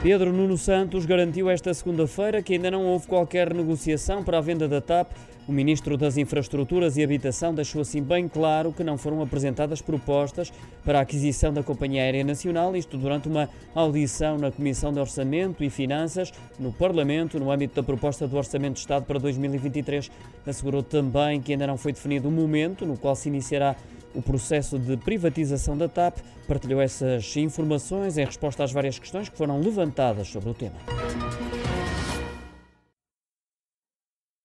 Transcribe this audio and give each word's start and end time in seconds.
Pedro 0.00 0.32
Nuno 0.32 0.56
Santos 0.56 1.04
garantiu 1.04 1.50
esta 1.50 1.74
segunda-feira 1.74 2.40
que 2.40 2.52
ainda 2.52 2.70
não 2.70 2.86
houve 2.86 3.08
qualquer 3.08 3.52
negociação 3.52 4.22
para 4.22 4.38
a 4.38 4.40
venda 4.40 4.68
da 4.68 4.80
TAP. 4.80 5.10
O 5.48 5.50
ministro 5.52 5.96
das 5.96 6.16
Infraestruturas 6.16 6.96
e 6.96 7.02
Habitação 7.02 7.52
deixou 7.52 7.80
assim 7.80 8.00
bem 8.00 8.28
claro 8.28 8.72
que 8.72 8.84
não 8.84 8.96
foram 8.96 9.20
apresentadas 9.20 9.82
propostas 9.82 10.52
para 10.84 11.00
a 11.00 11.02
aquisição 11.02 11.52
da 11.52 11.64
Companhia 11.64 12.02
Aérea 12.02 12.22
Nacional, 12.22 12.76
isto 12.76 12.96
durante 12.96 13.26
uma 13.26 13.48
audição 13.74 14.38
na 14.38 14.52
Comissão 14.52 14.92
de 14.92 15.00
Orçamento 15.00 15.64
e 15.64 15.70
Finanças 15.70 16.32
no 16.60 16.72
Parlamento, 16.72 17.40
no 17.40 17.50
âmbito 17.50 17.74
da 17.74 17.82
proposta 17.82 18.28
do 18.28 18.36
Orçamento 18.36 18.74
de 18.74 18.80
Estado 18.80 19.04
para 19.04 19.18
2023. 19.18 20.12
Assegurou 20.46 20.82
também 20.84 21.40
que 21.40 21.50
ainda 21.50 21.66
não 21.66 21.76
foi 21.76 21.92
definido 21.92 22.28
o 22.28 22.30
momento 22.30 22.86
no 22.86 22.96
qual 22.96 23.16
se 23.16 23.28
iniciará 23.28 23.74
o 24.14 24.22
processo 24.22 24.78
de 24.78 24.96
privatização 24.96 25.76
da 25.76 25.88
TAP. 25.88 26.18
Partilhou 26.46 26.80
essas 26.80 27.36
informações 27.36 28.16
em 28.16 28.24
resposta 28.24 28.64
às 28.64 28.72
várias 28.72 28.98
questões 28.98 29.28
que 29.28 29.36
foram 29.36 29.60
levantadas 29.60 30.28
sobre 30.28 30.50
o 30.50 30.54
tema. 30.54 30.76